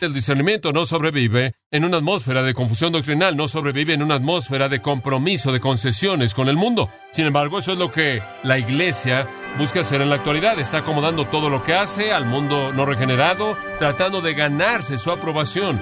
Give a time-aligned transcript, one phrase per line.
[0.00, 4.70] El discernimiento no sobrevive en una atmósfera de confusión doctrinal, no sobrevive en una atmósfera
[4.70, 6.88] de compromiso, de concesiones con el mundo.
[7.12, 9.28] Sin embargo, eso es lo que la iglesia
[9.58, 10.58] busca hacer en la actualidad.
[10.58, 15.78] Está acomodando todo lo que hace al mundo no regenerado, tratando de ganarse su aprobación.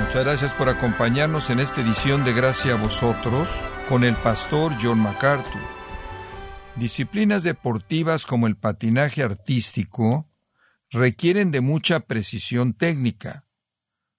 [0.00, 3.48] Muchas gracias por acompañarnos en esta edición de Gracia a vosotros
[3.88, 5.81] con el pastor John MacArthur.
[6.76, 10.30] Disciplinas deportivas como el patinaje artístico
[10.90, 13.46] requieren de mucha precisión técnica.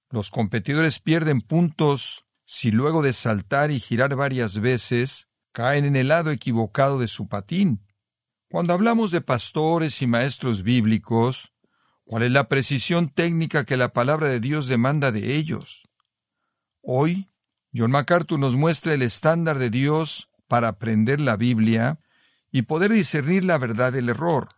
[0.09, 6.09] Los competidores pierden puntos si luego de saltar y girar varias veces caen en el
[6.09, 7.85] lado equivocado de su patín.
[8.49, 11.53] Cuando hablamos de pastores y maestros bíblicos,
[12.05, 15.87] ¿Cuál es la precisión técnica que la palabra de Dios demanda de ellos?
[16.81, 17.31] Hoy,
[17.73, 21.99] John MacArthur nos muestra el estándar de Dios para aprender la Biblia
[22.53, 24.49] y poder discernir la verdad del error.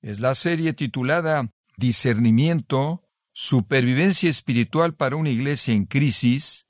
[0.00, 3.02] Es la serie titulada Discernimiento,
[3.32, 6.66] Supervivencia Espiritual para una Iglesia en Crisis,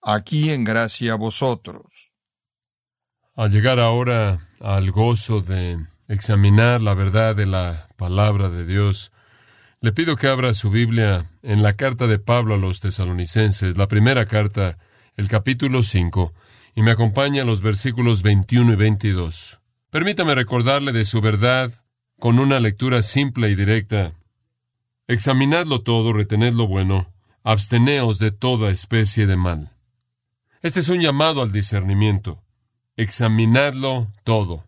[0.00, 2.12] aquí en Gracia a vosotros.
[3.34, 9.10] Al llegar ahora al gozo de examinar la verdad de la palabra de Dios,
[9.80, 13.88] le pido que abra su Biblia en la carta de Pablo a los tesalonicenses, la
[13.88, 14.78] primera carta,
[15.16, 16.32] el capítulo 5,
[16.76, 19.57] y me acompaña a los versículos 21 y 22.
[19.90, 21.72] Permítame recordarle de su verdad
[22.18, 24.12] con una lectura simple y directa.
[25.06, 29.72] Examinadlo todo, retened lo bueno, absteneos de toda especie de mal.
[30.60, 32.42] Este es un llamado al discernimiento.
[32.96, 34.64] Examinadlo todo.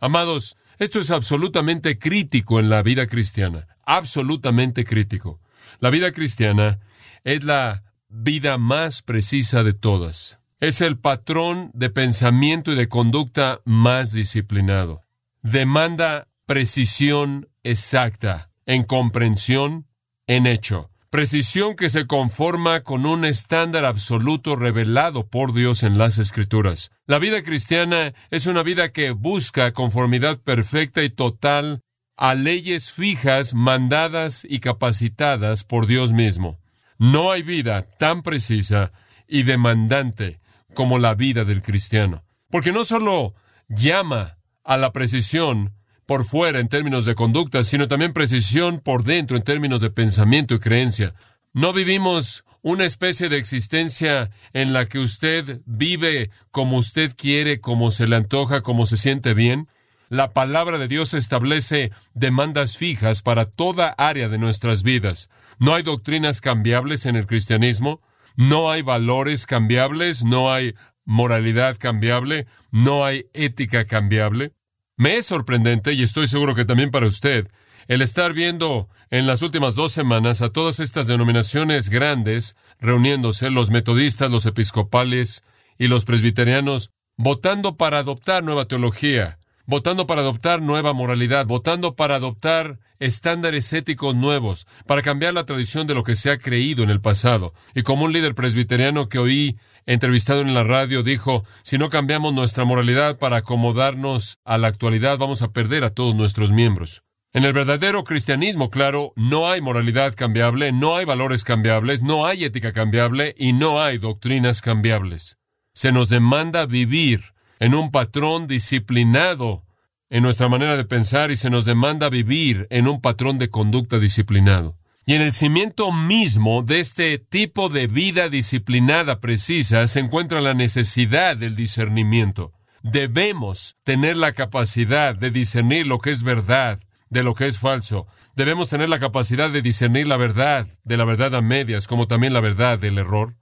[0.00, 5.40] Amados, esto es absolutamente crítico en la vida cristiana absolutamente crítico.
[5.80, 6.78] La vida cristiana
[7.24, 10.38] es la vida más precisa de todas.
[10.60, 15.02] Es el patrón de pensamiento y de conducta más disciplinado.
[15.40, 19.86] Demanda precisión exacta en comprensión,
[20.26, 20.90] en hecho.
[21.10, 26.90] Precisión que se conforma con un estándar absoluto revelado por Dios en las Escrituras.
[27.06, 31.82] La vida cristiana es una vida que busca conformidad perfecta y total
[32.16, 36.58] a leyes fijas, mandadas y capacitadas por Dios mismo.
[36.98, 38.90] No hay vida tan precisa
[39.28, 40.40] y demandante
[40.74, 43.34] como la vida del cristiano, porque no solo
[43.68, 45.74] llama a la precisión
[46.06, 50.54] por fuera en términos de conducta, sino también precisión por dentro en términos de pensamiento
[50.54, 51.14] y creencia.
[51.52, 57.90] No vivimos una especie de existencia en la que usted vive como usted quiere, como
[57.90, 59.68] se le antoja, como se siente bien.
[60.08, 65.28] La palabra de Dios establece demandas fijas para toda área de nuestras vidas.
[65.58, 68.00] No hay doctrinas cambiables en el cristianismo,
[68.36, 70.74] no hay valores cambiables, no hay
[71.04, 74.52] moralidad cambiable, no hay ética cambiable.
[74.96, 77.48] Me es sorprendente, y estoy seguro que también para usted,
[77.88, 83.70] el estar viendo en las últimas dos semanas a todas estas denominaciones grandes reuniéndose, los
[83.70, 85.42] metodistas, los episcopales
[85.78, 89.37] y los presbiterianos, votando para adoptar nueva teología,
[89.68, 95.86] votando para adoptar nueva moralidad, votando para adoptar estándares éticos nuevos, para cambiar la tradición
[95.86, 97.52] de lo que se ha creído en el pasado.
[97.74, 102.32] Y como un líder presbiteriano que oí entrevistado en la radio dijo, si no cambiamos
[102.32, 107.02] nuestra moralidad para acomodarnos a la actualidad, vamos a perder a todos nuestros miembros.
[107.34, 112.44] En el verdadero cristianismo, claro, no hay moralidad cambiable, no hay valores cambiables, no hay
[112.44, 115.36] ética cambiable y no hay doctrinas cambiables.
[115.74, 119.64] Se nos demanda vivir en un patrón disciplinado
[120.10, 123.98] en nuestra manera de pensar y se nos demanda vivir en un patrón de conducta
[123.98, 124.76] disciplinado.
[125.04, 130.54] Y en el cimiento mismo de este tipo de vida disciplinada precisa se encuentra la
[130.54, 132.52] necesidad del discernimiento.
[132.82, 136.78] Debemos tener la capacidad de discernir lo que es verdad
[137.10, 138.06] de lo que es falso.
[138.36, 142.32] Debemos tener la capacidad de discernir la verdad de la verdad a medias, como también
[142.32, 143.34] la verdad del error.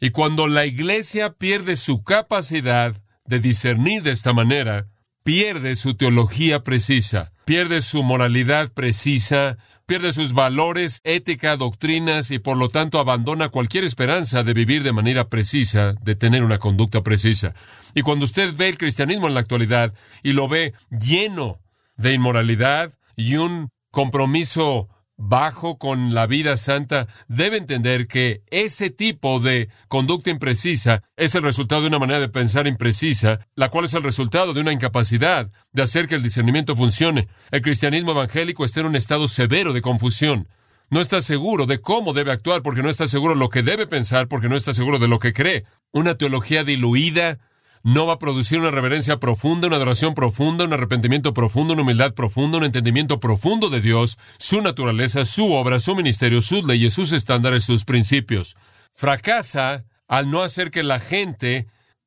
[0.00, 2.96] Y cuando la Iglesia pierde su capacidad
[3.26, 4.88] de discernir de esta manera,
[5.22, 9.56] pierde su teología precisa, pierde su moralidad precisa,
[9.86, 14.92] pierde sus valores, ética, doctrinas y por lo tanto abandona cualquier esperanza de vivir de
[14.92, 17.54] manera precisa, de tener una conducta precisa.
[17.94, 21.60] Y cuando usted ve el cristianismo en la actualidad y lo ve lleno
[21.96, 29.40] de inmoralidad y un compromiso bajo con la vida santa debe entender que ese tipo
[29.40, 33.94] de conducta imprecisa es el resultado de una manera de pensar imprecisa, la cual es
[33.94, 37.28] el resultado de una incapacidad de hacer que el discernimiento funcione.
[37.50, 40.48] El cristianismo evangélico está en un estado severo de confusión.
[40.90, 43.86] No está seguro de cómo debe actuar porque no está seguro de lo que debe
[43.86, 45.64] pensar porque no está seguro de lo que cree.
[45.92, 47.38] Una teología diluida,
[47.84, 52.14] no va a producir una reverencia profunda, una adoración profunda, un arrepentimiento profundo, una humildad
[52.14, 57.12] profunda, un entendimiento profundo de Dios, su naturaleza, su obra, su ministerio, sus leyes, sus
[57.12, 58.56] estándares, sus principios.
[58.90, 61.66] Fracasa al no hacer que la gente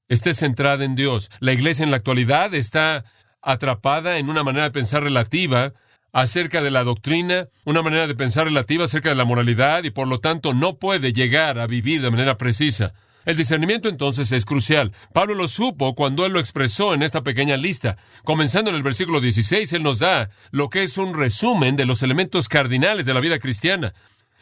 [0.10, 1.30] esté centrada en Dios.
[1.40, 3.06] La iglesia en la actualidad está
[3.44, 5.74] atrapada en una manera de pensar relativa
[6.12, 10.08] acerca de la doctrina, una manera de pensar relativa acerca de la moralidad y por
[10.08, 12.94] lo tanto no puede llegar a vivir de manera precisa.
[13.28, 14.94] El discernimiento entonces es crucial.
[15.12, 17.98] Pablo lo supo cuando él lo expresó en esta pequeña lista.
[18.24, 22.04] Comenzando en el versículo 16, él nos da lo que es un resumen de los
[22.04, 23.94] elementos cardinales de la vida cristiana.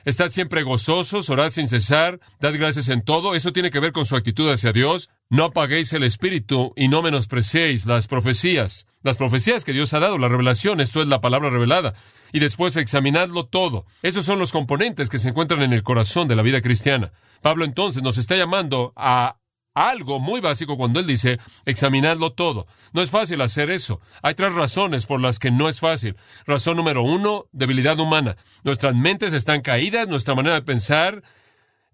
[0.05, 3.33] Estad siempre gozosos, orad sin cesar, dad gracias en todo.
[3.33, 5.09] Eso tiene que ver con su actitud hacia Dios.
[5.31, 8.85] No apaguéis el espíritu y no menospreciéis las profecías.
[9.01, 11.95] Las profecías que Dios ha dado, la revelación, esto es la palabra revelada.
[12.31, 13.87] Y después examinadlo todo.
[14.03, 17.11] Esos son los componentes que se encuentran en el corazón de la vida cristiana.
[17.41, 19.37] Pablo entonces nos está llamando a
[19.75, 22.65] algo muy básico cuando él dice, examinadlo todo.
[22.93, 24.01] No es fácil hacer eso.
[24.23, 26.15] Hay tres razones por las que no es fácil.
[26.47, 28.37] Razón número uno, debilidad humana.
[28.63, 31.21] Nuestras mentes están caídas, nuestra manera de pensar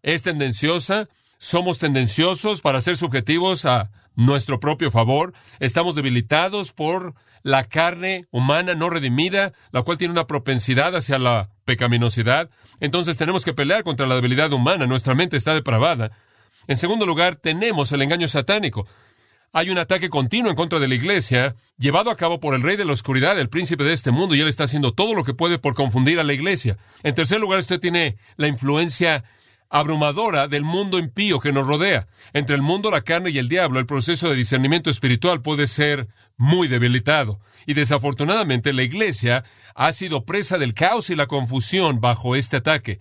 [0.03, 7.63] es tendenciosa, somos tendenciosos para ser subjetivos a nuestro propio favor, estamos debilitados por la
[7.63, 12.49] carne humana no redimida, la cual tiene una propensidad hacia la pecaminosidad.
[12.79, 16.11] Entonces tenemos que pelear contra la debilidad humana, nuestra mente está depravada.
[16.67, 18.87] En segundo lugar, tenemos el engaño satánico.
[19.53, 22.77] Hay un ataque continuo en contra de la iglesia, llevado a cabo por el rey
[22.77, 25.33] de la oscuridad, el príncipe de este mundo, y él está haciendo todo lo que
[25.33, 26.77] puede por confundir a la iglesia.
[27.03, 29.25] En tercer lugar, usted tiene la influencia
[29.69, 32.07] abrumadora del mundo impío que nos rodea.
[32.33, 36.07] Entre el mundo, la carne y el diablo, el proceso de discernimiento espiritual puede ser
[36.37, 37.39] muy debilitado.
[37.65, 39.43] Y desafortunadamente la iglesia
[39.75, 42.99] ha sido presa del caos y la confusión bajo este ataque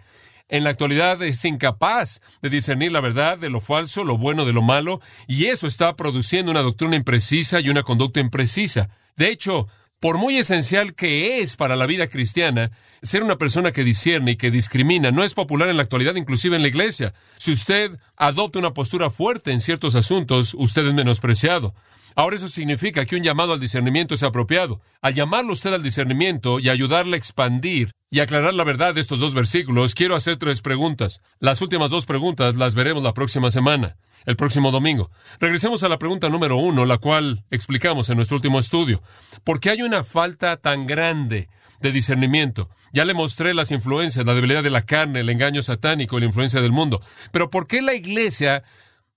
[0.51, 4.53] en la actualidad es incapaz de discernir la verdad de lo falso, lo bueno de
[4.53, 8.91] lo malo, y eso está produciendo una doctrina imprecisa y una conducta imprecisa.
[9.17, 9.69] De hecho,
[10.01, 14.37] por muy esencial que es para la vida cristiana, ser una persona que discierne y
[14.37, 17.13] que discrimina no es popular en la actualidad, inclusive en la iglesia.
[17.37, 21.75] Si usted adopta una postura fuerte en ciertos asuntos, usted es menospreciado.
[22.17, 24.81] Ahora eso significa que un llamado al discernimiento es apropiado.
[25.01, 29.21] Al llamarlo usted al discernimiento y ayudarle a expandir y aclarar la verdad de estos
[29.21, 31.21] dos versículos, quiero hacer tres preguntas.
[31.39, 33.97] Las últimas dos preguntas las veremos la próxima semana,
[34.31, 35.11] el próximo domingo.
[35.39, 39.03] Regresemos a la pregunta número uno, la cual explicamos en nuestro último estudio.
[39.45, 41.49] ¿Por qué hay una falta tan grande
[41.81, 42.71] de discernimiento?
[42.93, 46.61] Ya le mostré las influencias, la debilidad de la carne, el engaño satánico la influencia
[46.61, 47.01] del mundo.
[47.33, 48.63] Pero ¿por qué la iglesia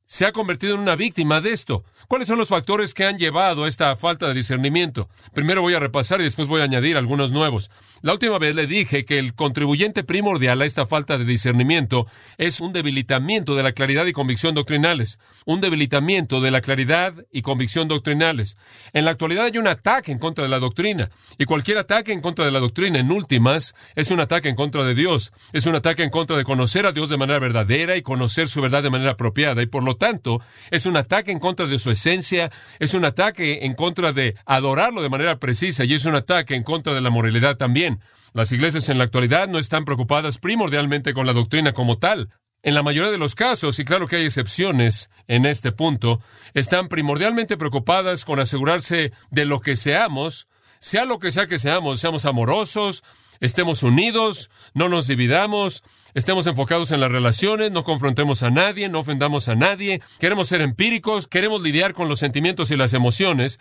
[0.05, 1.85] se ha convertido en una víctima de esto.
[2.07, 5.09] ¿Cuáles son los factores que han llevado a esta falta de discernimiento?
[5.33, 7.71] Primero voy a repasar y después voy a añadir algunos nuevos.
[8.01, 12.05] La última vez le dije que el contribuyente primordial a esta falta de discernimiento
[12.37, 15.19] es un debilitamiento de la claridad y convicción doctrinales.
[15.45, 18.57] Un debilitamiento de la claridad y convicción doctrinales.
[18.91, 21.09] En la actualidad hay un ataque en contra de la doctrina.
[21.37, 24.83] Y cualquier ataque en contra de la doctrina, en últimas, es un ataque en contra
[24.83, 25.31] de Dios.
[25.53, 28.61] Es un ataque en contra de conocer a Dios de manera verdadera y conocer su
[28.61, 29.61] verdad de manera apropiada.
[29.61, 30.41] Y por lo tanto,
[30.71, 35.01] es un ataque en contra de su esencia, es un ataque en contra de adorarlo
[35.01, 37.99] de manera precisa y es un ataque en contra de la moralidad también.
[38.33, 42.29] Las iglesias en la actualidad no están preocupadas primordialmente con la doctrina como tal.
[42.63, 46.21] En la mayoría de los casos, y claro que hay excepciones en este punto,
[46.53, 50.47] están primordialmente preocupadas con asegurarse de lo que seamos,
[50.79, 53.03] sea lo que sea que seamos, seamos amorosos,
[53.39, 58.99] estemos unidos, no nos dividamos, estemos enfocados en las relaciones, no confrontemos a nadie, no
[58.99, 63.59] ofendamos a nadie, queremos ser empíricos, queremos lidiar con los sentimientos y las emociones,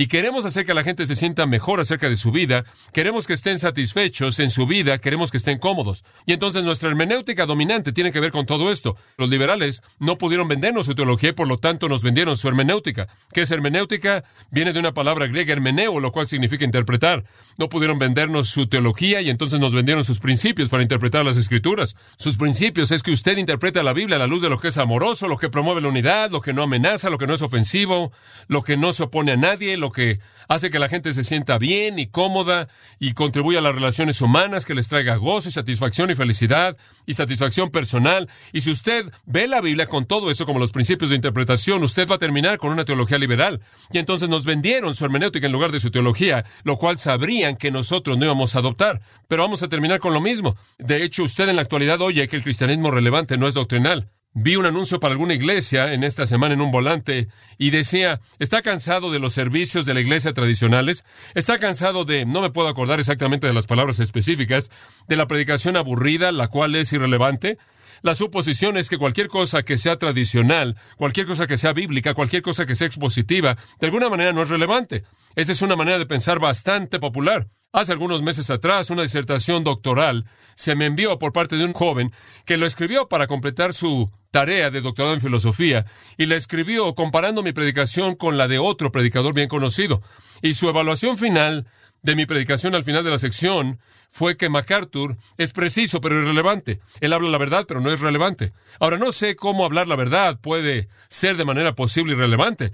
[0.00, 3.32] y queremos hacer que la gente se sienta mejor acerca de su vida, queremos que
[3.32, 6.04] estén satisfechos en su vida, queremos que estén cómodos.
[6.24, 8.96] Y entonces nuestra hermenéutica dominante tiene que ver con todo esto.
[9.16, 13.08] Los liberales no pudieron vendernos su teología y por lo tanto nos vendieron su hermenéutica.
[13.32, 14.22] ¿Qué es hermenéutica?
[14.52, 17.24] Viene de una palabra griega hermeneo, lo cual significa interpretar.
[17.56, 21.96] No pudieron vendernos su teología y entonces nos vendieron sus principios para interpretar las escrituras.
[22.18, 24.78] Sus principios es que usted interpreta la Biblia a la luz de lo que es
[24.78, 28.12] amoroso, lo que promueve la unidad, lo que no amenaza, lo que no es ofensivo,
[28.46, 31.58] lo que no se opone a nadie, lo que hace que la gente se sienta
[31.58, 32.68] bien y cómoda
[32.98, 36.76] y contribuye a las relaciones humanas, que les traiga gozo y satisfacción y felicidad
[37.06, 38.28] y satisfacción personal.
[38.52, 42.08] Y si usted ve la Biblia con todo eso como los principios de interpretación, usted
[42.08, 43.60] va a terminar con una teología liberal.
[43.92, 47.70] Y entonces nos vendieron su hermenéutica en lugar de su teología, lo cual sabrían que
[47.70, 49.02] nosotros no íbamos a adoptar.
[49.28, 50.56] Pero vamos a terminar con lo mismo.
[50.78, 54.10] De hecho, usted en la actualidad oye que el cristianismo relevante no es doctrinal.
[54.40, 57.26] Vi un anuncio para alguna iglesia en esta semana en un volante
[57.58, 61.04] y decía, ¿está cansado de los servicios de la iglesia tradicionales?
[61.34, 64.70] ¿Está cansado de, no me puedo acordar exactamente de las palabras específicas,
[65.08, 67.58] de la predicación aburrida, la cual es irrelevante?
[68.02, 72.42] La suposición es que cualquier cosa que sea tradicional, cualquier cosa que sea bíblica, cualquier
[72.42, 75.04] cosa que sea expositiva, de alguna manera no es relevante.
[75.34, 77.48] Esa es una manera de pensar bastante popular.
[77.70, 80.24] Hace algunos meses atrás, una disertación doctoral
[80.54, 82.12] se me envió por parte de un joven
[82.46, 85.84] que lo escribió para completar su tarea de doctorado en filosofía
[86.16, 90.00] y la escribió comparando mi predicación con la de otro predicador bien conocido.
[90.40, 91.66] Y su evaluación final
[92.02, 93.78] de mi predicación al final de la sección
[94.10, 96.80] fue que MacArthur es preciso pero irrelevante.
[97.00, 98.52] Él habla la verdad pero no es relevante.
[98.80, 102.72] Ahora no sé cómo hablar la verdad puede ser de manera posible irrelevante.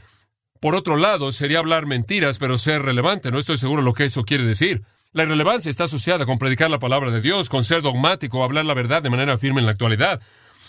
[0.60, 3.30] Por otro lado, sería hablar mentiras pero ser relevante.
[3.30, 4.82] No estoy seguro lo que eso quiere decir.
[5.12, 8.74] La irrelevancia está asociada con predicar la palabra de Dios, con ser dogmático, hablar la
[8.74, 10.20] verdad de manera firme en la actualidad.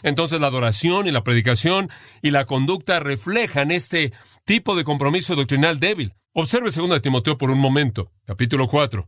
[0.04, 1.90] Entonces la adoración y la predicación
[2.22, 4.14] y la conducta reflejan este
[4.46, 6.14] tipo de compromiso doctrinal débil.
[6.34, 9.08] Observe 2 de Timoteo por un momento, capítulo 4.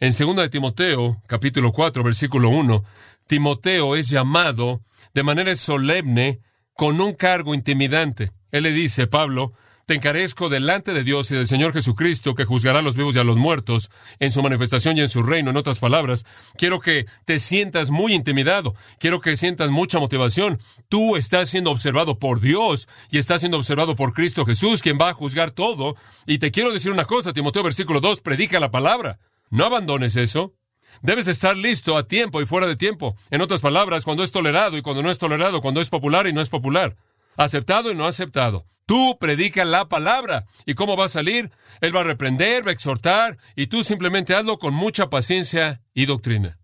[0.00, 2.84] En 2 de Timoteo, capítulo 4, versículo 1,
[3.26, 4.80] Timoteo es llamado
[5.12, 6.40] de manera solemne
[6.72, 8.32] con un cargo intimidante.
[8.50, 9.52] Él le dice, Pablo,
[9.88, 13.20] te encarezco delante de Dios y del Señor Jesucristo, que juzgará a los vivos y
[13.20, 15.48] a los muertos en su manifestación y en su reino.
[15.48, 16.26] En otras palabras,
[16.58, 20.60] quiero que te sientas muy intimidado, quiero que sientas mucha motivación.
[20.90, 25.08] Tú estás siendo observado por Dios y estás siendo observado por Cristo Jesús, quien va
[25.08, 25.96] a juzgar todo.
[26.26, 29.20] Y te quiero decir una cosa, Timoteo versículo 2, predica la palabra.
[29.48, 30.52] No abandones eso.
[31.00, 33.16] Debes estar listo a tiempo y fuera de tiempo.
[33.30, 36.34] En otras palabras, cuando es tolerado y cuando no es tolerado, cuando es popular y
[36.34, 36.96] no es popular.
[37.38, 38.66] Aceptado y no aceptado.
[38.84, 40.46] Tú predica la palabra.
[40.66, 41.52] ¿Y cómo va a salir?
[41.80, 46.06] Él va a reprender, va a exhortar, y tú simplemente hazlo con mucha paciencia y
[46.06, 46.58] doctrina.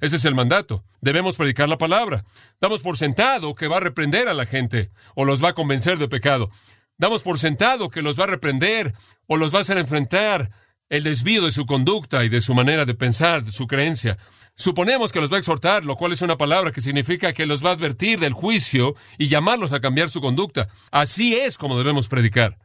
[0.00, 0.84] Ese es el mandato.
[1.00, 2.24] Debemos predicar la palabra.
[2.60, 5.98] Damos por sentado que va a reprender a la gente o los va a convencer
[5.98, 6.50] de pecado.
[6.96, 8.94] Damos por sentado que los va a reprender
[9.26, 10.50] o los va a hacer enfrentar
[10.90, 14.18] el desvío de su conducta y de su manera de pensar, de su creencia.
[14.56, 17.64] Suponemos que los va a exhortar, lo cual es una palabra que significa que los
[17.64, 20.68] va a advertir del juicio y llamarlos a cambiar su conducta.
[20.90, 22.58] Así es como debemos predicar.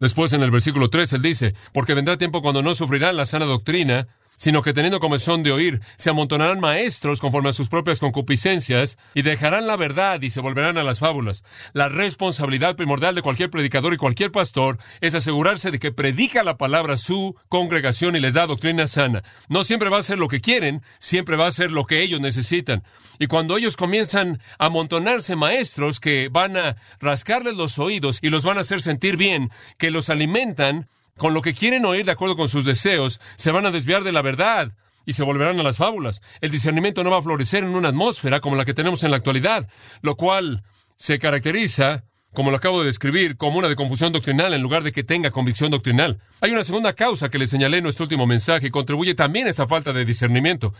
[0.00, 3.44] Después en el versículo 3 él dice, porque vendrá tiempo cuando no sufrirán la sana
[3.44, 8.98] doctrina, sino que teniendo comezón de oír, se amontonarán maestros conforme a sus propias concupiscencias,
[9.14, 11.42] y dejarán la verdad y se volverán a las fábulas.
[11.72, 16.56] La responsabilidad primordial de cualquier predicador y cualquier pastor es asegurarse de que predica la
[16.56, 19.22] palabra a su congregación y les da doctrina sana.
[19.48, 22.20] No siempre va a ser lo que quieren, siempre va a ser lo que ellos
[22.20, 22.82] necesitan.
[23.18, 28.44] Y cuando ellos comienzan a amontonarse maestros que van a rascarles los oídos y los
[28.44, 32.36] van a hacer sentir bien, que los alimentan, con lo que quieren oír de acuerdo
[32.36, 34.72] con sus deseos, se van a desviar de la verdad
[35.06, 36.20] y se volverán a las fábulas.
[36.40, 39.16] El discernimiento no va a florecer en una atmósfera como la que tenemos en la
[39.16, 39.68] actualidad,
[40.02, 40.64] lo cual
[40.96, 42.04] se caracteriza,
[42.34, 45.30] como lo acabo de describir, como una de confusión doctrinal en lugar de que tenga
[45.30, 46.20] convicción doctrinal.
[46.40, 49.50] Hay una segunda causa que le señalé en nuestro último mensaje y contribuye también a
[49.50, 50.74] esta falta de discernimiento.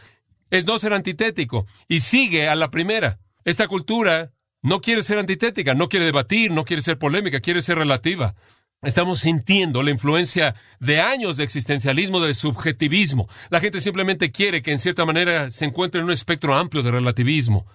[0.51, 3.19] Es no ser antitético y sigue a la primera.
[3.45, 7.79] Esta cultura no quiere ser antitética, no quiere debatir, no quiere ser polémica, quiere ser
[7.79, 8.35] relativa.
[8.83, 13.27] Estamos sintiendo la influencia de años de existencialismo, de subjetivismo.
[13.49, 16.91] La gente simplemente quiere que en cierta manera se encuentre en un espectro amplio de
[16.91, 17.67] relativismo.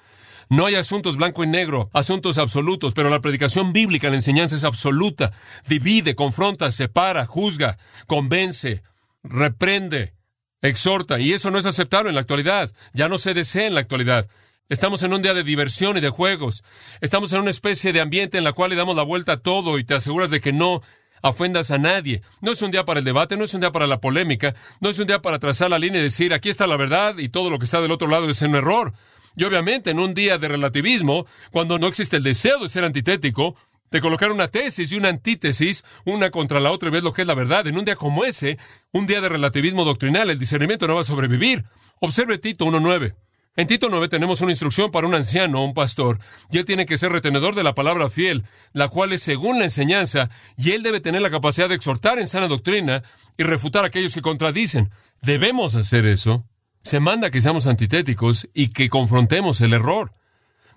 [0.48, 4.64] No hay asuntos blanco y negro, asuntos absolutos, pero la predicación bíblica, la enseñanza es
[4.64, 5.32] absoluta.
[5.68, 8.84] Divide, confronta, separa, juzga, convence,
[9.24, 10.14] reprende,
[10.62, 11.20] exhorta.
[11.20, 12.72] Y eso no es aceptable en la actualidad.
[12.94, 14.30] Ya no se desea en la actualidad.
[14.72, 16.64] Estamos en un día de diversión y de juegos.
[17.02, 19.78] Estamos en una especie de ambiente en la cual le damos la vuelta a todo
[19.78, 20.82] y te aseguras de que no
[21.22, 22.22] ofendas a nadie.
[22.40, 24.88] No es un día para el debate, no es un día para la polémica, no
[24.88, 27.50] es un día para trazar la línea y decir aquí está la verdad y todo
[27.50, 28.94] lo que está del otro lado es un error.
[29.36, 33.58] Y obviamente en un día de relativismo, cuando no existe el deseo de ser antitético,
[33.92, 37.24] de colocar una tesis y una antítesis, una contra la otra y ves lo que
[37.24, 38.58] es la verdad, en un día como ese,
[38.94, 41.66] un día de relativismo doctrinal, el discernimiento no va a sobrevivir.
[42.00, 43.16] Observe Tito 1.9.
[43.58, 46.98] En Tito 9 tenemos una instrucción para un anciano, un pastor, y él tiene que
[46.98, 51.02] ser retenedor de la palabra fiel, la cual es según la enseñanza, y él debe
[51.02, 53.04] tener la capacidad de exhortar en sana doctrina
[53.38, 54.92] y refutar a aquellos que contradicen.
[55.22, 56.46] Debemos hacer eso.
[56.82, 60.14] Se manda que seamos antitéticos y que confrontemos el error.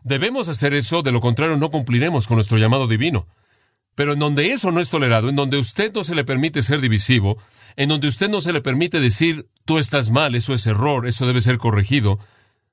[0.02, 3.28] Debemos hacer eso, de lo contrario no cumpliremos con nuestro llamado divino.
[3.95, 6.81] Pero en donde eso no es tolerado, en donde usted no se le permite ser
[6.81, 7.38] divisivo,
[7.76, 11.25] en donde usted no se le permite decir, tú estás mal, eso es error, eso
[11.25, 12.19] debe ser corregido,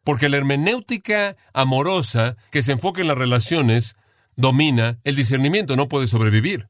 [0.03, 3.96] porque la hermenéutica amorosa que se enfoca en las relaciones
[4.36, 6.67] domina, el discernimiento no puede sobrevivir.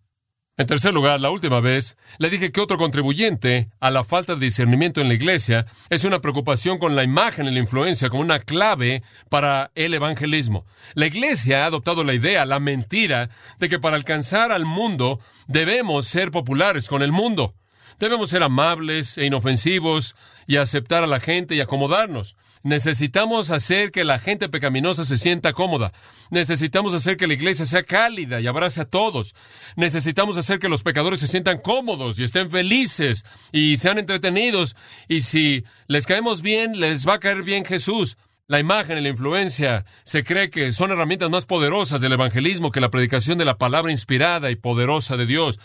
[0.57, 4.45] En tercer lugar, la última vez, le dije que otro contribuyente a la falta de
[4.45, 8.39] discernimiento en la iglesia es una preocupación con la imagen y la influencia como una
[8.39, 10.65] clave para el evangelismo.
[10.93, 16.05] La iglesia ha adoptado la idea, la mentira, de que para alcanzar al mundo debemos
[16.05, 17.55] ser populares con el mundo.
[17.97, 20.15] Debemos ser amables e inofensivos
[20.47, 22.35] y aceptar a la gente y acomodarnos.
[22.63, 25.91] Necesitamos hacer que la gente pecaminosa se sienta cómoda.
[26.29, 29.33] Necesitamos hacer que la iglesia sea cálida y abrace a todos.
[29.75, 34.75] Necesitamos hacer que los pecadores se sientan cómodos y estén felices y sean entretenidos.
[35.07, 38.17] Y si les caemos bien, les va a caer bien Jesús.
[38.47, 42.81] La imagen y la influencia se cree que son herramientas más poderosas del evangelismo que
[42.81, 45.57] la predicación de la palabra inspirada y poderosa de Dios.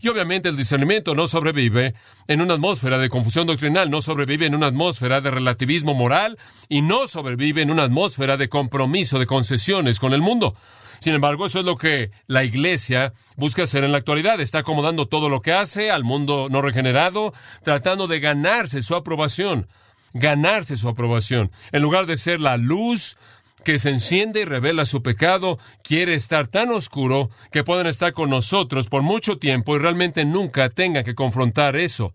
[0.00, 1.94] Y obviamente el discernimiento no sobrevive
[2.26, 6.82] en una atmósfera de confusión doctrinal, no sobrevive en una atmósfera de relativismo moral y
[6.82, 10.54] no sobrevive en una atmósfera de compromiso, de concesiones con el mundo.
[11.00, 14.40] Sin embargo, eso es lo que la Iglesia busca hacer en la actualidad.
[14.40, 19.68] Está acomodando todo lo que hace al mundo no regenerado, tratando de ganarse su aprobación
[20.14, 21.50] ganarse su aprobación.
[21.72, 23.16] En lugar de ser la luz
[23.64, 28.30] que se enciende y revela su pecado, quiere estar tan oscuro que pueden estar con
[28.30, 32.12] nosotros por mucho tiempo y realmente nunca tengan que confrontar eso.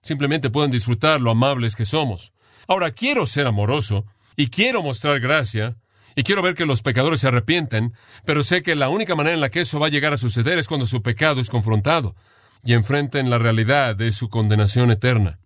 [0.00, 2.32] Simplemente pueden disfrutar lo amables que somos.
[2.66, 5.76] Ahora quiero ser amoroso y quiero mostrar gracia
[6.16, 7.92] y quiero ver que los pecadores se arrepienten,
[8.24, 10.58] pero sé que la única manera en la que eso va a llegar a suceder
[10.58, 12.14] es cuando su pecado es confrontado
[12.62, 15.38] y enfrenten la realidad de su condenación eterna.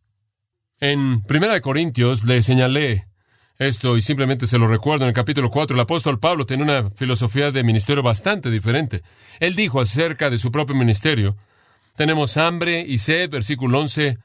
[0.80, 3.07] En Primera de Corintios le señalé
[3.58, 5.04] esto y simplemente se lo recuerdo.
[5.04, 9.02] En el capítulo 4, el apóstol Pablo tiene una filosofía de ministerio bastante diferente.
[9.40, 11.36] Él dijo acerca de su propio ministerio,
[11.96, 14.18] tenemos hambre y sed, versículo 11,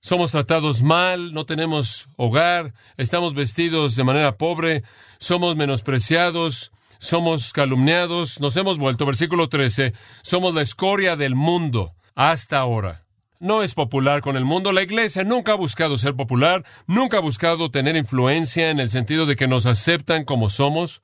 [0.00, 4.84] somos tratados mal, no tenemos hogar, estamos vestidos de manera pobre,
[5.18, 12.58] somos menospreciados, somos calumniados, nos hemos vuelto, versículo 13, somos la escoria del mundo hasta
[12.58, 13.05] ahora
[13.40, 14.72] no es popular con el mundo.
[14.72, 19.26] La iglesia nunca ha buscado ser popular, nunca ha buscado tener influencia en el sentido
[19.26, 21.02] de que nos aceptan como somos.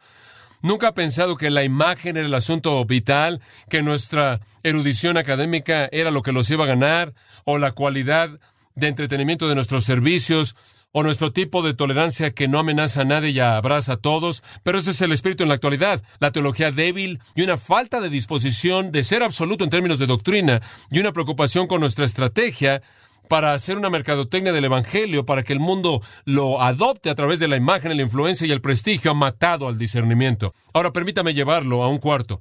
[0.63, 6.11] Nunca ha pensado que la imagen era el asunto vital, que nuestra erudición académica era
[6.11, 8.39] lo que los iba a ganar, o la cualidad
[8.75, 10.55] de entretenimiento de nuestros servicios,
[10.93, 14.79] o nuestro tipo de tolerancia que no amenaza a nadie y abraza a todos, pero
[14.79, 18.93] ese es el espíritu en la actualidad, la teología débil y una falta de disposición
[18.93, 22.83] de ser absoluto en términos de doctrina y una preocupación con nuestra estrategia
[23.29, 27.49] para hacer una mercadotecnia del Evangelio, para que el mundo lo adopte a través de
[27.49, 30.53] la imagen, la influencia y el prestigio, ha matado al discernimiento.
[30.75, 32.41] Ahora permítame llevarlo a un cuarto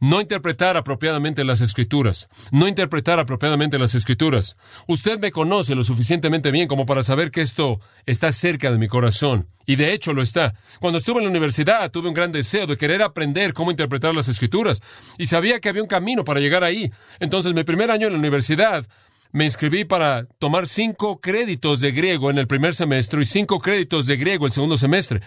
[0.00, 4.56] no interpretar apropiadamente las escrituras, no interpretar apropiadamente las escrituras.
[4.86, 8.88] Usted me conoce lo suficientemente bien como para saber que esto está cerca de mi
[8.88, 10.54] corazón, y de hecho lo está.
[10.80, 14.28] Cuando estuve en la universidad tuve un gran deseo de querer aprender cómo interpretar las
[14.28, 14.82] escrituras,
[15.18, 16.90] y sabía que había un camino para llegar ahí.
[17.20, 18.86] Entonces, mi primer año en la universidad,
[19.32, 24.06] me inscribí para tomar cinco créditos de griego en el primer semestre y cinco créditos
[24.06, 25.22] de griego el segundo semestre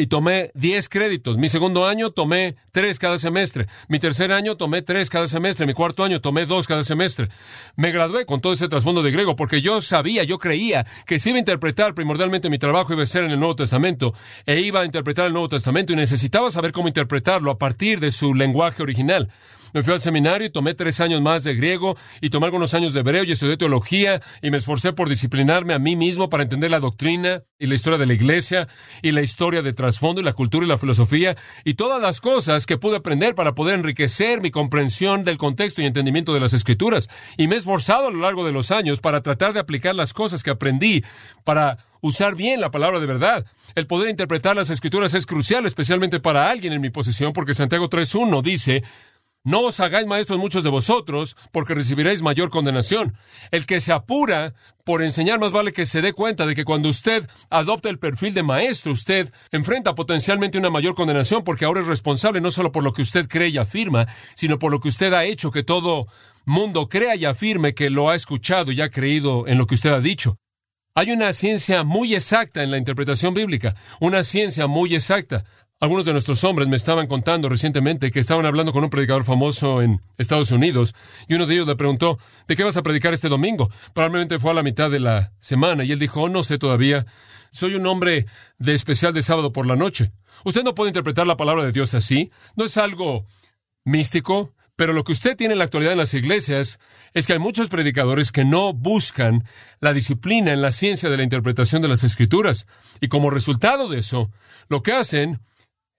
[0.00, 1.36] y tomé 10 créditos.
[1.36, 3.66] Mi segundo año tomé 3 cada semestre.
[3.88, 5.66] Mi tercer año tomé 3 cada semestre.
[5.66, 7.28] Mi cuarto año tomé 2 cada semestre.
[7.76, 11.28] Me gradué con todo ese trasfondo de griego porque yo sabía, yo creía que si
[11.28, 14.14] iba a interpretar primordialmente mi trabajo iba a ser en el Nuevo Testamento
[14.46, 18.10] e iba a interpretar el Nuevo Testamento y necesitaba saber cómo interpretarlo a partir de
[18.10, 19.30] su lenguaje original.
[19.72, 22.92] Me fui al seminario y tomé tres años más de griego y tomé algunos años
[22.92, 26.70] de hebreo y estudié teología y me esforcé por disciplinarme a mí mismo para entender
[26.70, 28.68] la doctrina y la historia de la iglesia
[29.02, 32.66] y la historia de trasfondo y la cultura y la filosofía y todas las cosas
[32.66, 37.08] que pude aprender para poder enriquecer mi comprensión del contexto y entendimiento de las escrituras.
[37.36, 40.14] Y me he esforzado a lo largo de los años para tratar de aplicar las
[40.14, 41.04] cosas que aprendí
[41.44, 43.46] para usar bien la palabra de verdad.
[43.74, 47.88] El poder interpretar las escrituras es crucial, especialmente para alguien en mi posición, porque Santiago
[47.88, 48.82] 3.1 dice,
[49.44, 53.16] no os hagáis maestros muchos de vosotros, porque recibiréis mayor condenación.
[53.50, 56.88] El que se apura por enseñar más vale que se dé cuenta de que cuando
[56.88, 61.86] usted adopta el perfil de maestro, usted enfrenta potencialmente una mayor condenación, porque ahora es
[61.86, 65.12] responsable no solo por lo que usted cree y afirma, sino por lo que usted
[65.12, 66.06] ha hecho que todo
[66.44, 69.90] mundo crea y afirme que lo ha escuchado y ha creído en lo que usted
[69.90, 70.36] ha dicho.
[70.94, 75.44] Hay una ciencia muy exacta en la interpretación bíblica, una ciencia muy exacta.
[75.82, 79.80] Algunos de nuestros hombres me estaban contando recientemente que estaban hablando con un predicador famoso
[79.80, 80.94] en Estados Unidos
[81.26, 83.70] y uno de ellos le preguntó, ¿de qué vas a predicar este domingo?
[83.94, 87.06] Probablemente fue a la mitad de la semana y él dijo, oh, no sé todavía,
[87.50, 88.26] soy un hombre
[88.58, 90.12] de especial de sábado por la noche.
[90.44, 93.24] Usted no puede interpretar la palabra de Dios así, no es algo
[93.82, 96.78] místico, pero lo que usted tiene en la actualidad en las iglesias
[97.14, 99.44] es que hay muchos predicadores que no buscan
[99.80, 102.66] la disciplina en la ciencia de la interpretación de las escrituras.
[103.00, 104.30] Y como resultado de eso,
[104.68, 105.40] lo que hacen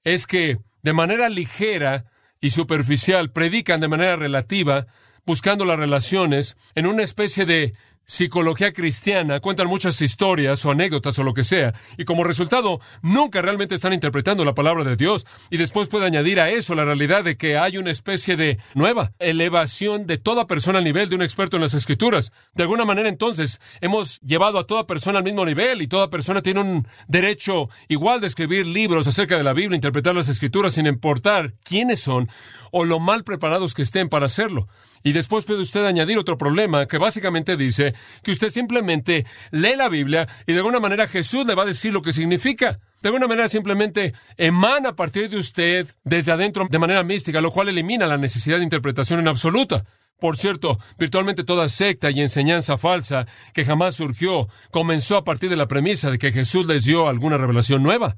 [0.04, 2.06] es que de manera ligera
[2.40, 4.88] y superficial predican de manera relativa,
[5.26, 7.74] buscando las relaciones en una especie de
[8.06, 13.42] psicología cristiana, cuentan muchas historias o anécdotas o lo que sea, y como resultado nunca
[13.42, 15.26] realmente están interpretando la palabra de Dios.
[15.50, 19.14] Y después puede añadir a eso la realidad de que hay una especie de nueva
[19.20, 22.32] elevación de toda persona al nivel de un experto en las escrituras.
[22.54, 26.42] De alguna manera entonces hemos llevado a toda persona al mismo nivel y toda persona
[26.42, 30.86] tiene un derecho igual de escribir libros acerca de la Biblia, interpretar las escrituras sin
[30.86, 32.28] importar quiénes son
[32.72, 34.68] o lo mal preparados que estén para hacerlo.
[35.04, 39.90] Y después puede usted añadir otro problema que básicamente dice que usted simplemente lee la
[39.90, 42.80] Biblia y de alguna manera Jesús le va a decir lo que significa.
[43.02, 47.52] De alguna manera simplemente emana a partir de usted desde adentro de manera mística, lo
[47.52, 49.86] cual elimina la necesidad de interpretación en absoluta.
[50.20, 55.56] Por cierto, virtualmente toda secta y enseñanza falsa que jamás surgió comenzó a partir de
[55.56, 58.18] la premisa de que Jesús les dio alguna revelación nueva.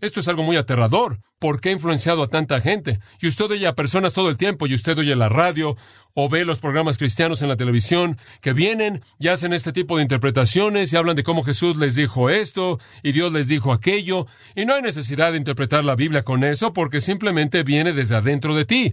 [0.00, 1.18] Esto es algo muy aterrador.
[1.40, 3.00] ¿Por qué ha influenciado a tanta gente?
[3.20, 5.76] Y usted oye a personas todo el tiempo, y usted oye la radio,
[6.14, 10.02] o ve los programas cristianos en la televisión, que vienen y hacen este tipo de
[10.02, 14.66] interpretaciones y hablan de cómo Jesús les dijo esto, y Dios les dijo aquello, y
[14.66, 18.64] no hay necesidad de interpretar la Biblia con eso, porque simplemente viene desde adentro de
[18.64, 18.92] ti.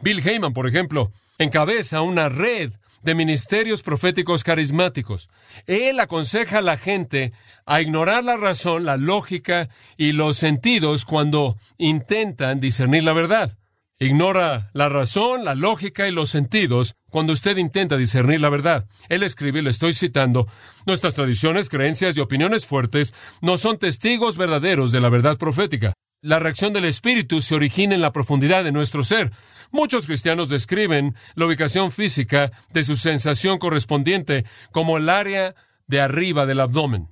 [0.00, 2.72] Bill Heyman, por ejemplo, encabeza una red
[3.06, 5.30] de ministerios proféticos carismáticos.
[5.66, 7.32] Él aconseja a la gente
[7.64, 13.56] a ignorar la razón, la lógica y los sentidos cuando intentan discernir la verdad.
[13.98, 18.86] Ignora la razón, la lógica y los sentidos cuando usted intenta discernir la verdad.
[19.08, 20.46] Él escribe, le estoy citando,
[20.84, 25.94] nuestras tradiciones, creencias y opiniones fuertes no son testigos verdaderos de la verdad profética.
[26.20, 29.32] La reacción del Espíritu se origina en la profundidad de nuestro ser.
[29.70, 35.54] Muchos cristianos describen la ubicación física de su sensación correspondiente como el área
[35.86, 37.08] de arriba del abdomen.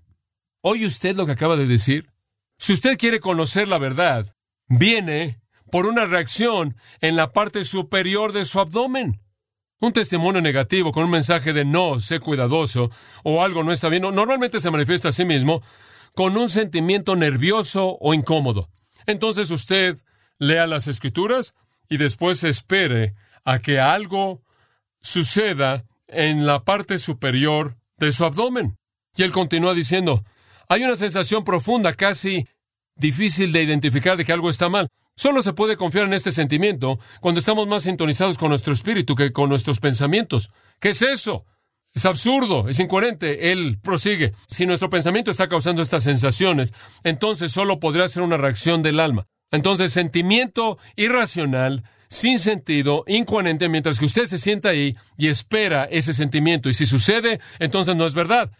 [0.62, 2.10] ¿Oye usted lo que acaba de decir?
[2.58, 4.34] Si usted quiere conocer la verdad,
[4.68, 5.40] viene
[5.74, 9.20] por una reacción en la parte superior de su abdomen.
[9.80, 12.92] Un testimonio negativo con un mensaje de no, sé cuidadoso
[13.24, 15.62] o algo no está bien, normalmente se manifiesta a sí mismo
[16.14, 18.68] con un sentimiento nervioso o incómodo.
[19.06, 19.96] Entonces usted
[20.38, 21.54] lea las escrituras
[21.88, 24.44] y después espere a que algo
[25.00, 28.78] suceda en la parte superior de su abdomen.
[29.16, 30.22] Y él continúa diciendo,
[30.68, 32.46] hay una sensación profunda, casi
[32.94, 34.88] difícil de identificar de que algo está mal.
[35.16, 39.32] Solo se puede confiar en este sentimiento cuando estamos más sintonizados con nuestro espíritu que
[39.32, 40.50] con nuestros pensamientos.
[40.80, 41.44] ¿Qué es eso?
[41.92, 43.52] Es absurdo, es incoherente.
[43.52, 44.32] Él prosigue.
[44.48, 46.74] Si nuestro pensamiento está causando estas sensaciones,
[47.04, 49.26] entonces solo podría ser una reacción del alma.
[49.52, 56.12] Entonces, sentimiento irracional, sin sentido, incoherente, mientras que usted se sienta ahí y espera ese
[56.12, 56.68] sentimiento.
[56.68, 58.50] Y si sucede, entonces no es verdad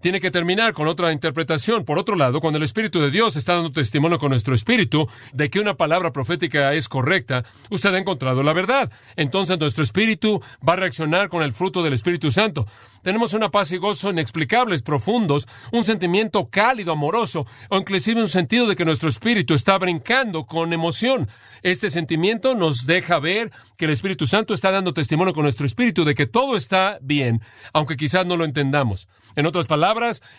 [0.00, 1.84] tiene que terminar con otra interpretación.
[1.84, 5.50] Por otro lado, cuando el Espíritu de Dios está dando testimonio con nuestro espíritu de
[5.50, 8.92] que una palabra profética es correcta, usted ha encontrado la verdad.
[9.16, 12.66] Entonces nuestro espíritu va a reaccionar con el fruto del Espíritu Santo.
[13.02, 18.66] Tenemos una paz y gozo inexplicables, profundos, un sentimiento cálido, amoroso, o inclusive un sentido
[18.66, 21.28] de que nuestro espíritu está brincando con emoción.
[21.62, 26.04] Este sentimiento nos deja ver que el Espíritu Santo está dando testimonio con nuestro espíritu
[26.04, 27.40] de que todo está bien,
[27.72, 29.08] aunque quizás no lo entendamos.
[29.34, 29.87] En otras palabras,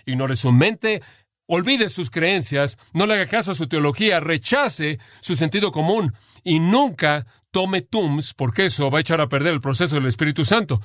[0.05, 1.01] ignore su mente,
[1.47, 6.59] olvide sus creencias, no le haga caso a su teología, rechace su sentido común y
[6.59, 10.81] nunca tome tums, porque eso va a echar a perder el proceso del Espíritu Santo.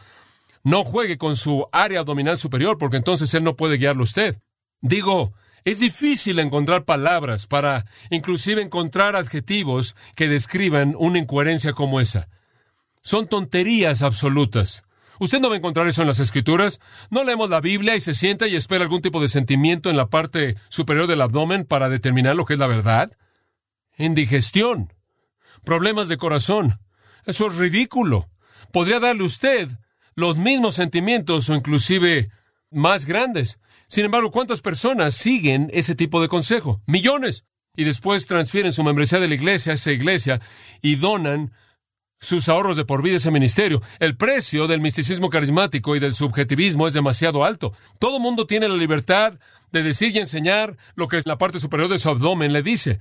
[0.62, 4.40] No juegue con su área abdominal superior, porque entonces Él no puede guiarlo a usted.
[4.80, 12.28] Digo, es difícil encontrar palabras para inclusive encontrar adjetivos que describan una incoherencia como esa.
[13.02, 14.82] Son tonterías absolutas.
[15.24, 16.80] Usted no va a encontrar eso en las escrituras.
[17.08, 20.10] No leemos la Biblia y se sienta y espera algún tipo de sentimiento en la
[20.10, 23.10] parte superior del abdomen para determinar lo que es la verdad.
[23.96, 24.92] Indigestión.
[25.64, 26.78] Problemas de corazón.
[27.24, 28.28] Eso es ridículo.
[28.70, 29.70] Podría darle usted
[30.14, 32.28] los mismos sentimientos o inclusive
[32.70, 33.58] más grandes.
[33.86, 36.82] Sin embargo, ¿cuántas personas siguen ese tipo de consejo?
[36.86, 37.46] Millones.
[37.74, 40.42] Y después transfieren su membresía de la iglesia a esa iglesia
[40.82, 41.54] y donan
[42.24, 43.82] sus ahorros de por vida ese ministerio.
[44.00, 47.72] El precio del misticismo carismático y del subjetivismo es demasiado alto.
[47.98, 49.34] Todo mundo tiene la libertad
[49.70, 53.00] de decir y enseñar lo que la parte superior de su abdomen le dice.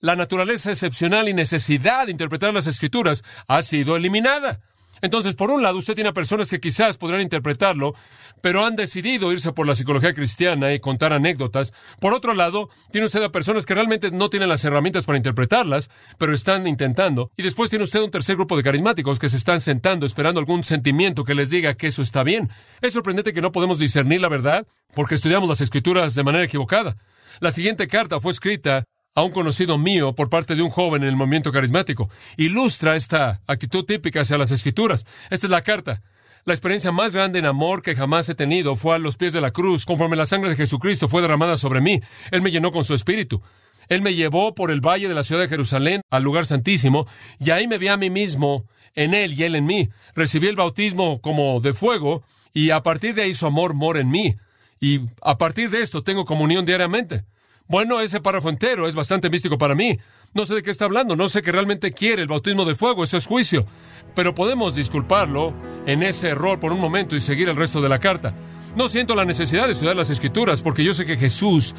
[0.00, 4.60] La naturaleza excepcional y necesidad de interpretar las escrituras ha sido eliminada.
[5.02, 7.94] Entonces, por un lado, usted tiene a personas que quizás podrán interpretarlo,
[8.40, 11.72] pero han decidido irse por la psicología cristiana y contar anécdotas.
[12.00, 15.90] Por otro lado, tiene usted a personas que realmente no tienen las herramientas para interpretarlas,
[16.18, 17.30] pero están intentando.
[17.36, 20.64] Y después tiene usted un tercer grupo de carismáticos que se están sentando esperando algún
[20.64, 22.50] sentimiento que les diga que eso está bien.
[22.80, 26.96] Es sorprendente que no podemos discernir la verdad porque estudiamos las escrituras de manera equivocada.
[27.40, 31.08] La siguiente carta fue escrita a un conocido mío por parte de un joven en
[31.08, 32.10] el movimiento carismático.
[32.36, 35.06] Ilustra esta actitud típica hacia las escrituras.
[35.30, 36.02] Esta es la carta.
[36.44, 39.40] La experiencia más grande en amor que jamás he tenido fue a los pies de
[39.40, 42.00] la cruz, conforme la sangre de Jesucristo fue derramada sobre mí.
[42.30, 43.40] Él me llenó con su espíritu.
[43.88, 47.06] Él me llevó por el valle de la ciudad de Jerusalén al lugar santísimo,
[47.40, 49.88] y ahí me vi a mí mismo en Él y Él en mí.
[50.14, 54.10] Recibí el bautismo como de fuego, y a partir de ahí su amor mora en
[54.10, 54.36] mí.
[54.78, 57.24] Y a partir de esto tengo comunión diariamente.
[57.68, 59.98] Bueno, ese párrafo entero es bastante místico para mí.
[60.34, 63.02] No sé de qué está hablando, no sé qué realmente quiere el bautismo de fuego,
[63.02, 63.66] eso es juicio.
[64.14, 65.52] Pero podemos disculparlo
[65.84, 68.34] en ese error por un momento y seguir el resto de la carta.
[68.76, 71.74] No siento la necesidad de estudiar las escrituras porque yo sé que Jesús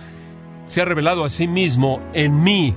[0.65, 2.75] se ha revelado a sí mismo en mí.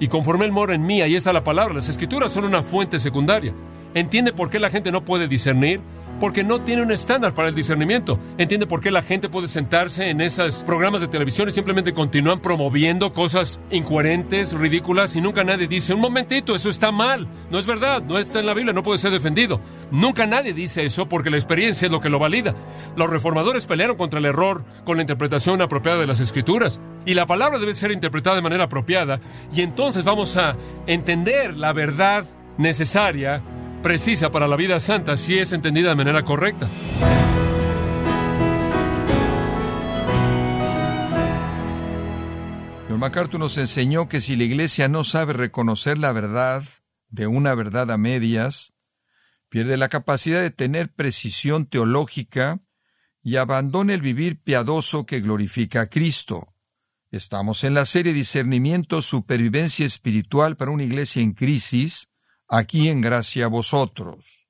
[0.00, 1.74] Y conforme Él mora en mí, ahí está la palabra.
[1.74, 3.54] Las escrituras son una fuente secundaria.
[3.92, 5.80] ¿Entiende por qué la gente no puede discernir?
[6.20, 8.18] Porque no tiene un estándar para el discernimiento.
[8.38, 12.40] Entiende por qué la gente puede sentarse en esos programas de televisión y simplemente continúan
[12.40, 17.66] promoviendo cosas incoherentes, ridículas, y nunca nadie dice, un momentito, eso está mal, no es
[17.66, 19.60] verdad, no está en la Biblia, no puede ser defendido.
[19.90, 22.54] Nunca nadie dice eso porque la experiencia es lo que lo valida.
[22.96, 26.80] Los reformadores pelearon contra el error con la interpretación apropiada de las escrituras.
[27.06, 29.20] Y la palabra debe ser interpretada de manera apropiada,
[29.54, 32.24] y entonces vamos a entender la verdad
[32.56, 33.42] necesaria
[33.84, 36.70] precisa para la vida santa si es entendida de manera correcta.
[42.88, 46.64] John MacArthur nos enseñó que si la Iglesia no sabe reconocer la verdad
[47.08, 48.72] de una verdad a medias,
[49.50, 52.60] pierde la capacidad de tener precisión teológica
[53.22, 56.54] y abandona el vivir piadoso que glorifica a Cristo.
[57.10, 62.08] Estamos en la serie Discernimiento, Supervivencia Espiritual para una Iglesia en Crisis,
[62.48, 64.48] aquí en gracia a vosotros.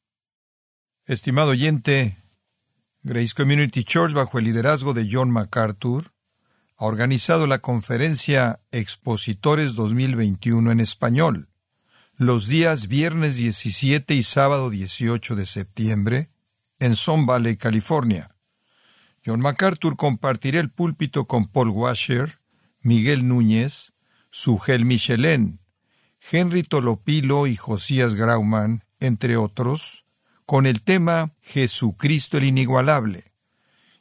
[1.06, 2.22] Estimado oyente,
[3.02, 6.12] Grace Community Church, bajo el liderazgo de John MacArthur,
[6.76, 11.48] ha organizado la conferencia Expositores 2021 en español,
[12.16, 16.30] los días viernes 17 y sábado 18 de septiembre,
[16.78, 18.36] en Son Valley, California.
[19.24, 22.40] John MacArthur compartirá el púlpito con Paul Washer,
[22.80, 23.94] Miguel Núñez,
[24.30, 25.60] Sugel Michelén,
[26.30, 30.04] Henry Tolopilo y Josías Grauman, entre otros,
[30.46, 33.32] con el tema Jesucristo el Inigualable.